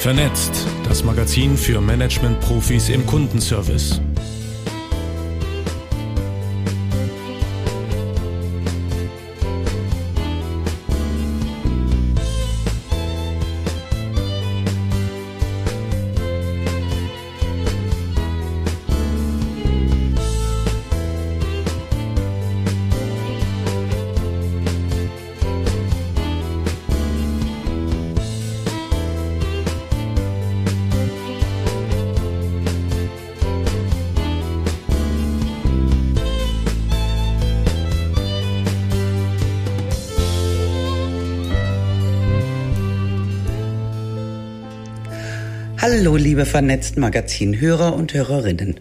Vernetzt, 0.00 0.66
das 0.88 1.04
Magazin 1.04 1.58
für 1.58 1.78
Management-Profis 1.82 2.88
im 2.88 3.04
Kundenservice. 3.04 4.00
Hallo, 45.82 46.16
liebe 46.16 46.44
vernetzten 46.44 47.00
Magazinhörer 47.00 47.94
und 47.94 48.12
Hörerinnen. 48.12 48.78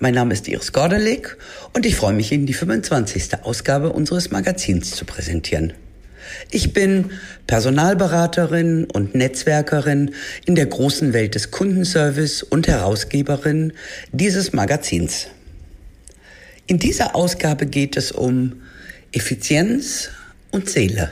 Mein 0.00 0.12
Name 0.12 0.34
ist 0.34 0.46
Iris 0.48 0.74
Gordelik 0.74 1.38
und 1.72 1.86
ich 1.86 1.96
freue 1.96 2.12
mich, 2.12 2.30
Ihnen 2.30 2.44
die 2.44 2.52
25. 2.52 3.42
Ausgabe 3.42 3.90
unseres 3.90 4.30
Magazins 4.30 4.90
zu 4.90 5.06
präsentieren. 5.06 5.72
Ich 6.50 6.74
bin 6.74 7.10
Personalberaterin 7.46 8.84
und 8.84 9.14
Netzwerkerin 9.14 10.10
in 10.44 10.56
der 10.56 10.66
großen 10.66 11.14
Welt 11.14 11.36
des 11.36 11.52
Kundenservice 11.52 12.42
und 12.42 12.68
Herausgeberin 12.68 13.72
dieses 14.12 14.52
Magazins. 14.52 15.28
In 16.66 16.78
dieser 16.78 17.16
Ausgabe 17.16 17.64
geht 17.64 17.96
es 17.96 18.12
um 18.12 18.60
Effizienz 19.10 20.10
und 20.50 20.68
Seele. 20.68 21.08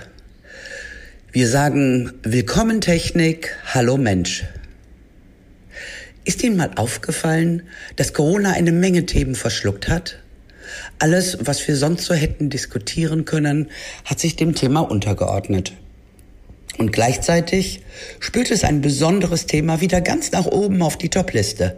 Wir 1.32 1.48
sagen 1.48 2.12
Willkommen 2.24 2.82
Technik, 2.82 3.56
Hallo 3.72 3.96
Mensch. 3.96 4.44
Ist 6.24 6.42
Ihnen 6.42 6.56
mal 6.56 6.70
aufgefallen, 6.76 7.64
dass 7.96 8.14
Corona 8.14 8.52
eine 8.52 8.72
Menge 8.72 9.04
Themen 9.04 9.34
verschluckt 9.34 9.88
hat? 9.88 10.20
Alles, 10.98 11.38
was 11.40 11.66
wir 11.68 11.76
sonst 11.76 12.06
so 12.06 12.14
hätten 12.14 12.48
diskutieren 12.48 13.26
können, 13.26 13.70
hat 14.06 14.20
sich 14.20 14.34
dem 14.34 14.54
Thema 14.54 14.80
untergeordnet. 14.80 15.74
Und 16.78 16.92
gleichzeitig 16.92 17.82
spült 18.20 18.50
es 18.50 18.64
ein 18.64 18.80
besonderes 18.80 19.46
Thema 19.46 19.82
wieder 19.82 20.00
ganz 20.00 20.32
nach 20.32 20.46
oben 20.46 20.82
auf 20.82 20.96
die 20.96 21.10
Topliste, 21.10 21.76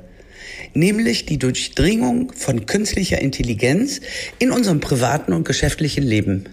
nämlich 0.74 1.26
die 1.26 1.38
Durchdringung 1.38 2.32
von 2.32 2.66
künstlicher 2.66 3.20
Intelligenz 3.20 4.00
in 4.38 4.52
unserem 4.52 4.80
privaten 4.80 5.32
und 5.32 5.44
geschäftlichen 5.44 6.04
Leben. 6.04 6.48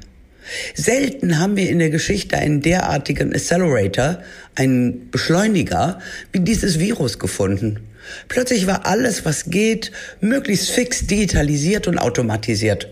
Selten 0.76 1.40
haben 1.40 1.56
wir 1.56 1.70
in 1.70 1.80
der 1.80 1.90
Geschichte 1.90 2.38
einen 2.38 2.62
derartigen 2.62 3.34
Accelerator, 3.34 4.20
einen 4.56 5.10
Beschleuniger, 5.10 6.00
wie 6.32 6.40
dieses 6.40 6.80
Virus 6.80 7.20
gefunden. 7.20 7.80
Plötzlich 8.28 8.68
war 8.68 8.86
alles, 8.86 9.26
was 9.26 9.46
geht, 9.46 9.92
möglichst 10.20 10.72
fix 10.72 11.08
digitalisiert 11.08 11.88
und 11.88 11.98
automatisiert. 11.98 12.90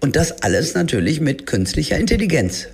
Und 0.00 0.16
das 0.16 0.42
alles 0.42 0.74
natürlich 0.74 1.20
mit 1.20 1.46
künstlicher 1.46 1.96
Intelligenz. 1.96 2.68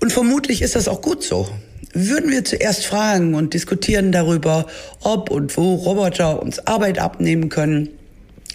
Und 0.00 0.12
vermutlich 0.12 0.62
ist 0.62 0.76
das 0.76 0.88
auch 0.88 1.02
gut 1.02 1.22
so. 1.22 1.48
Würden 1.92 2.30
wir 2.30 2.44
zuerst 2.44 2.86
fragen 2.86 3.34
und 3.34 3.52
diskutieren 3.52 4.12
darüber, 4.12 4.66
ob 5.00 5.30
und 5.30 5.56
wo 5.56 5.74
Roboter 5.74 6.40
uns 6.40 6.58
Arbeit 6.66 6.98
abnehmen 6.98 7.48
können, 7.48 7.88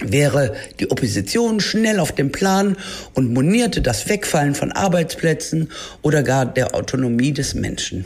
wäre 0.01 0.53
die 0.79 0.91
Opposition 0.91 1.59
schnell 1.59 1.99
auf 1.99 2.11
dem 2.11 2.31
Plan 2.31 2.75
und 3.13 3.33
monierte 3.33 3.81
das 3.81 4.09
Wegfallen 4.09 4.55
von 4.55 4.71
Arbeitsplätzen 4.71 5.69
oder 6.01 6.23
gar 6.23 6.45
der 6.45 6.75
Autonomie 6.75 7.33
des 7.33 7.53
Menschen. 7.53 8.05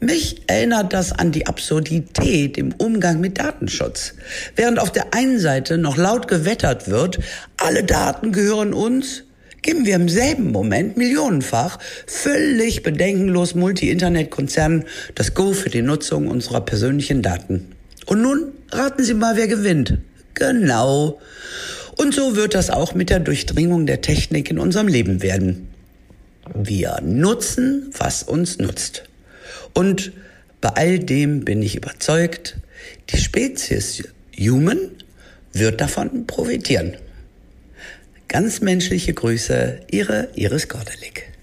Mich 0.00 0.42
erinnert 0.48 0.92
das 0.92 1.12
an 1.12 1.32
die 1.32 1.46
Absurdität 1.46 2.58
im 2.58 2.74
Umgang 2.74 3.20
mit 3.20 3.38
Datenschutz. 3.38 4.14
Während 4.54 4.78
auf 4.78 4.92
der 4.92 5.14
einen 5.14 5.38
Seite 5.38 5.78
noch 5.78 5.96
laut 5.96 6.28
gewettert 6.28 6.90
wird, 6.90 7.20
alle 7.56 7.84
Daten 7.84 8.32
gehören 8.32 8.74
uns, 8.74 9.22
geben 9.62 9.86
wir 9.86 9.96
im 9.96 10.10
selben 10.10 10.52
Moment 10.52 10.98
millionenfach 10.98 11.78
völlig 12.06 12.82
bedenkenlos 12.82 13.54
Multi-Internet-Konzernen 13.54 14.84
das 15.14 15.32
Go 15.32 15.52
für 15.52 15.70
die 15.70 15.80
Nutzung 15.80 16.28
unserer 16.28 16.60
persönlichen 16.60 17.22
Daten. 17.22 17.72
Und 18.04 18.20
nun 18.20 18.52
raten 18.70 19.02
Sie 19.04 19.14
mal, 19.14 19.36
wer 19.36 19.48
gewinnt. 19.48 19.98
Genau. 20.34 21.20
Und 21.96 22.14
so 22.14 22.36
wird 22.36 22.54
das 22.54 22.70
auch 22.70 22.94
mit 22.94 23.10
der 23.10 23.20
Durchdringung 23.20 23.86
der 23.86 24.00
Technik 24.00 24.50
in 24.50 24.58
unserem 24.58 24.88
Leben 24.88 25.22
werden. 25.22 25.68
Wir 26.54 27.00
nutzen, 27.02 27.90
was 27.96 28.22
uns 28.22 28.58
nutzt. 28.58 29.04
Und 29.72 30.12
bei 30.60 30.70
all 30.70 30.98
dem 30.98 31.44
bin 31.44 31.62
ich 31.62 31.76
überzeugt, 31.76 32.56
die 33.10 33.18
Spezies 33.18 34.04
Human 34.38 34.78
wird 35.52 35.80
davon 35.80 36.26
profitieren. 36.26 36.96
Ganz 38.28 38.60
menschliche 38.60 39.14
Grüße, 39.14 39.80
Ihre 39.90 40.28
Iris 40.34 40.68
Gordelik. 40.68 41.33